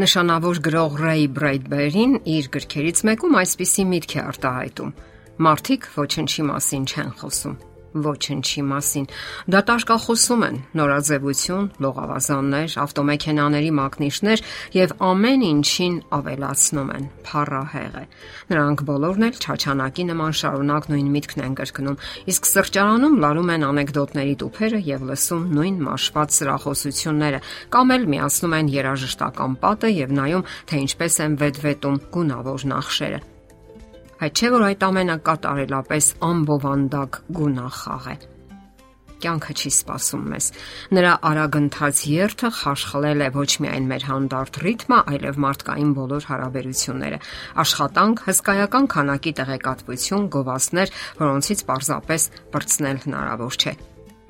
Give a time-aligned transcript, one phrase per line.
[0.00, 4.94] Նշանավոր գրող Ռեյ Բրեյդբերին իր գրքերից մեկում այսպիսի միտք է արտահայտում.
[5.48, 7.60] Մարդիկ ոչնչի մասին չեն խոսում
[7.92, 9.06] ոչնչի մասին։
[9.52, 14.44] Դատարկախոսում են նորաձևություն, լողավազաններ, ավտոմեքենաների մակնիշներ
[14.76, 18.04] եւ ամեն ինչին ավելացնում են փառահեղ է։
[18.52, 22.00] Նրանք բոլորն էլ չաչանակի նման շարունակ նույն միտքն են կրկնում,
[22.32, 28.72] իսկ սրճարանում լարում են անեկդոտների տուփերը եւ լսում նույն մաշված սրախոսությունները, կամ էլ միացնում են
[28.76, 33.22] երաժշտական պատը եւ նայում, թե ինչպես են վետվետում գունավոր նախշերը
[34.22, 38.14] Հայ չէ որ այդ ամենը կատարելապես ամբովանդակ գունախաղ է։
[39.24, 40.48] Կյանքը չի սпасում մեզ։
[40.94, 47.22] Նրա արագընթաց երթը խաշխլել է ոչ միայն մեր հանդարտ ռիթմը, այլև մարդկային բոլոր հարաբերությունները։
[47.66, 53.74] Աշխատանք, հսկայական քանակի տեղեկատվություն, գովասներ, որոնցից պարզապես բրցնել հնարավոր չէ։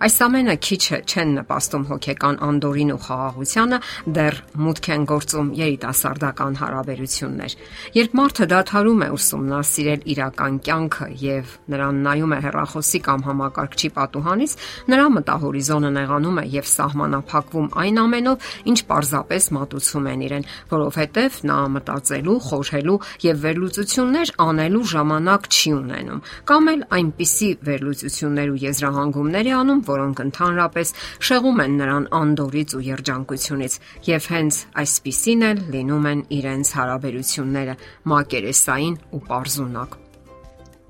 [0.00, 3.78] Այս ամենը քիչը չեն նպաստում հոգեկան անդորին ու խաղաղությանը,
[4.16, 7.56] դեռ մուտք են գործում երիտասարդական հարաբերություններ։
[7.98, 14.54] Երբ մարդը դադարում է ուսումնասիրել իրական կյանքը եւ նրան նայում է հեռախոսի կամ համակարգչի պատուհանից,
[14.88, 21.60] նրա մտահորիզոնը նեղանում է եւ սահմանափակվում այն ամենով, ինչ պարզապես մատուցում են իրեն, որովհետեւ նա
[21.76, 22.98] մտածելու, խորհելու
[23.28, 30.22] եւ վերլուծություններ անելու ժամանակ չի ունենում, կամ էլ այնպիսի վերլուծություններ ու եզրահանգումներ է անում, որոնք
[30.26, 30.94] ընդհանրապես
[31.30, 37.74] շեղում են նրան անդորից ու երջանկությունից, եւ հենց այսպիսին էլ լինում են իրենց հարաբերությունները
[38.14, 40.00] մակերեսային ու པարզունակ։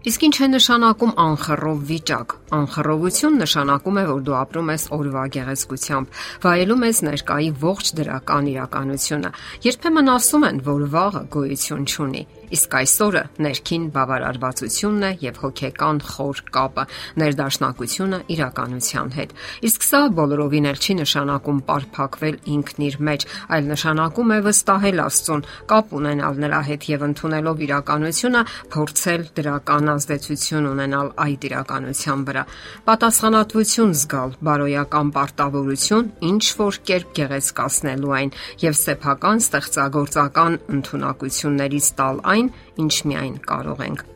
[0.00, 6.14] Իսկ ինչ է նշանակում անխռով վիճակ։ Անխռովություն նշանակում է, որ դու ապրում ես օրվա գեղեցկությամբ,
[6.40, 9.32] վայելում ես ներկայի ողջ դրական իրականությունը։
[9.68, 12.22] Երբեմն ասում են, որ վաղը գոյություն չունի,
[12.56, 16.84] իսկ այսօրը ներքին բավարարվածությունն է եւ հոգեկան խոր կապը,
[17.20, 19.34] ներդաշնակությունը իրականության հետ։
[19.70, 25.44] Իսկ սա բոլորովին էլ չի նշանակում պարփակվել ինքն իր մեջ, այլ նշանակում է վստահել Աստծուն,
[25.70, 28.42] կապ ունենալ նրա հետ եւ ընդունելով իրականությունը,
[28.74, 32.44] փորձել դրական ազդեցություն ունենալ այդ իրականության վրա։
[32.90, 38.30] Պատասխանատվություն զգալ, բարոյական պարտավորություն, ինչ որ կերպ գեղեցկացնելու այն
[38.64, 42.39] եւ սեփական ստեղծագործական ընտունակություններից տալ այն,
[42.84, 44.08] ինչ միայն կարող ենք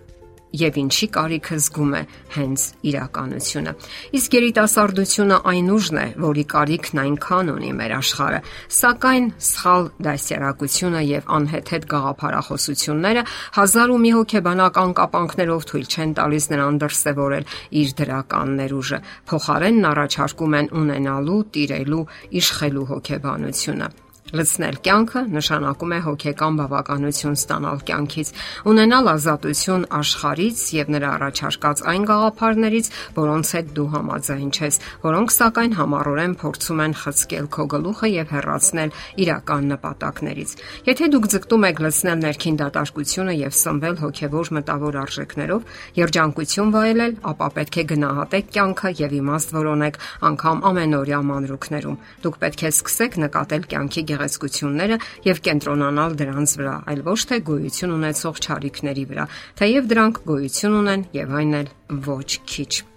[0.54, 2.00] եւ ինչի կարիքը զգում է
[2.34, 3.72] հենց իրականությունը։
[4.18, 8.40] Իսկ երիտասարդությունը այն ուժն է, որի կարիքն այնքան ունի մեր աշխարհը,
[8.78, 13.26] սակայն սխալ դասյարակությունը եւ անհեթեթ գաղափարախոսությունները
[13.58, 17.50] հազար ու մի հոգեբանական կապանքներով թույլ չեն տալիս նրան դրսևորել
[17.82, 19.02] իր դրական ներուժը։
[19.34, 22.02] Փոխարենն առաջարկում են ունենալու, տիրելու,
[22.44, 28.28] իշխելու հոգեբանությունը Լցնել կյանքը նշանակում է հոգեկան բավականություն ստանալ կյանքից,
[28.72, 32.88] ունենալ ազատություն աշխարից եւ նրա առաջարկած այն գաղափարներից,
[33.20, 38.94] որոնց հետ դու համաձայն ես, որոնք սակայն համառորեն փորձում են խցկել քո գլուխը եւ հեռացնել
[39.24, 40.56] իրական նպատակներից։
[40.88, 45.68] Եթե դուք ձգտում եք լցնել ներքին դատարկությունը եւ սնվել հոգեվոր մտավոր արժեքներով,
[46.00, 50.02] երջանկություն վայելել, ապա պետք է գնահատեք կյանքը եւ իմաստ որոնեք
[50.32, 57.04] անգամ ամենօրյա մանրուքներում։ Դուք պետք է սկսեք նկատել կյանքի գեղեցկությունները եւ կենտրոնանալ դրանց վրա, այլ
[57.10, 59.28] ոչ թե գոյություն ունեցող ճարիքների վրա,
[59.60, 61.70] թեև դրանք գոյություն ունեն եւ այն էլ
[62.14, 62.93] ոչ քիչ։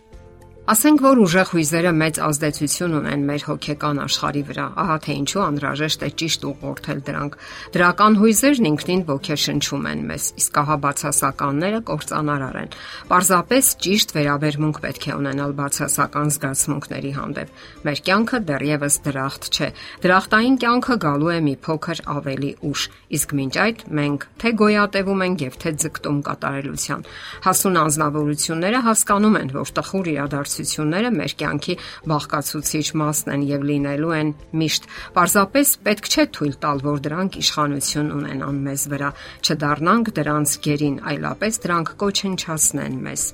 [0.67, 6.01] Ասենք որ ուժեղ հույզերը մեծ ազդեցություն ունեն մեր հոգեկան աշխարհի վրա, ահա թե ինչու անհրաժեշտ
[6.03, 7.38] է ճիշտ ուղղորդել դրանք։
[7.78, 12.75] Դրական հույզերն ինքնին ոգեշնչում են մեզ, իսկ ահա բացասականները կործանարար են։
[13.07, 19.72] Պարզապես ճիշտ վերաբերմունք պետք է ունենալ բացասական զգացմունքների հանդեպ։ Մեր կյանքը դեռևս դրախտ չէ։
[20.03, 22.81] Դրախտային կյանքը գալու է մի փոքր ավելի ուշ,
[23.16, 27.07] իսկ մինչ այդ մենք թե գոյատևում ենք եւ թե ձգտում կատարելության։
[27.47, 31.75] Հասուն անznավորությունները հասկանում են, որ տխուր իրադարձ իրադարձությունները մեր կյանքի
[32.09, 34.31] բաղկացուցիչ մասն են եւ լինելու են
[34.62, 34.88] միշտ։
[35.18, 39.12] Պարզապես պետք չէ թույլ տալ, որ դրանք իշխանություն ունենան մեզ վրա,
[39.45, 43.29] չդառնանք դրանց գերին, այլապես դրանք կոչնչացնեն մեզ։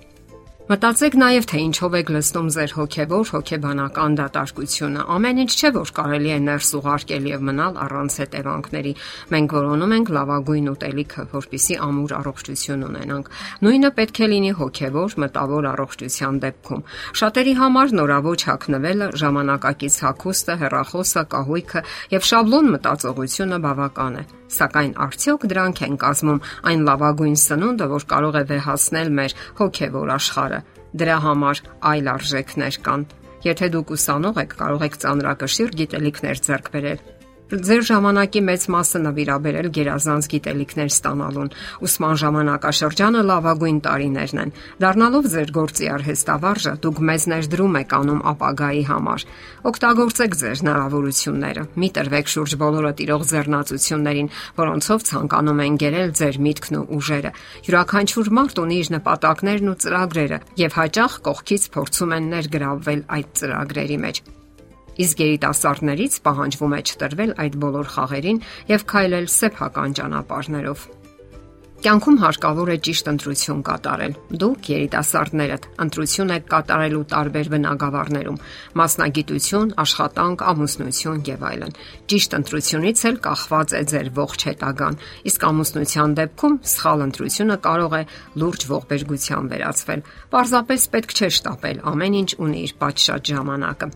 [0.63, 6.29] Մտածեք նաև թե ինչով եք լցնում ձեր հոգեվոր հոգեբանական դատարկությունը։ Ամեն ինչ չէ որ կարելի
[6.31, 8.93] է ներս ուղարկել եւ մնալ առանց հետևանքների։
[9.35, 13.27] Մենք որոնում ենք լավագույն ուտելիքը, որpիսի ամուր առողջություն ունենանք։
[13.67, 16.85] Նույնը պետք է լինի հոգեվոր մտավոր առողջության դեպքում։
[17.23, 21.83] Շատերի համար նորավոճ հակնվելը, ժամանակակից հակոստը, հերախոսը, կահույքը
[22.15, 24.25] եւ շաբլոն մտածողությունը բավական է
[24.57, 30.61] սակայն արդյոք դրանք են կազմում այն լավագույն սնունդը, որ կարող է վեհացնել մեր հոգևոր աշխարհը։
[31.03, 31.63] Դրա համար
[31.93, 33.07] այլ արժեքներ կան։
[33.43, 37.03] Եթե դուք ուսանող եք, կարող եք ծանրակշիռ գիտելիքներ ձեռք բերել
[37.63, 41.49] ձեր ժամանակի մեծ մասը նվիրաբերել գերազանց գիտելիքներ ստանալուն։
[41.85, 44.53] Ուսման ժամանակաշրջանը լավագույն տարիներն են։
[44.83, 49.25] Դառնալով ձեր գործի արհեստավարժը, դուք մեծ ներդրում եք անում ապագայի համար։
[49.73, 54.31] Օգտագործեք ձեր հնարավորությունները։ Մի տրվեք շուրջ բոլորը տիրող ձեռնացություններին,
[54.63, 57.33] որոնցով ցանկանում են գերել ձեր միտքն ու ուժերը։
[57.69, 63.99] Յուրաքանչյուր մարդ ունի իր նպատակներն ու ծրագրերը, եւ հաճախ կողքից փորձում են ներգրավվել այդ ծրագրերի
[64.07, 64.25] մեջ։
[65.01, 68.43] Իսկ երիտասարդներից պահանջվում է չտրվել այդ բոլոր խաղերին
[68.73, 70.91] եւ քայլել սեփական ճանապարհներով։
[71.83, 78.37] Կյանքում հարկավոր է ճիշտ ընտրություն կատարել։ Դուք երիտասարդներդ ընտրություն եք կատարելու տարբեր բնագավառներում՝
[78.79, 81.75] մասնագիտություն, աշխատանք, ամուսնություն եւ այլն։
[82.07, 88.03] Ճիշտ ընտրությունից էլ կախված է ձեր ողջ հետագան։ Իսկ ամուսնության դեպքում սխալ ընտրությունը կարող է
[88.39, 93.91] լուրջ ողբերգության վերածվել։ Պարզապես պետք չէ շտապել, ամեն ինչ ունի իր պատշաճ ժամանակը։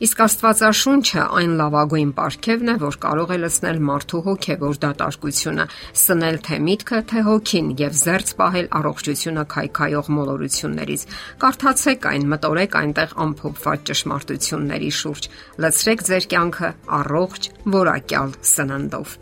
[0.00, 5.66] Իսկ Աստվածաշունչը այն լավագույն պարգևն է, որ կարող է լցնել մարդու հոգևոր դատարկությունը,
[6.02, 11.04] սնել թե միտքը, թե հոգին եւ զերծ պահել առողջությունը քայքայող մոլորություններից։
[11.44, 15.30] Կարդացեք այն, մտորեք այնտեղ ամփոփված ճշմարտությունների շուրջ։
[15.60, 19.14] Լցրեք ձեր կյանքը առողջ, որակյալ սննդով։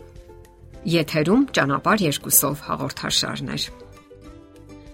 [0.95, 3.88] Եթերում ճանապարհ երկուսով հաղորդաշարներ։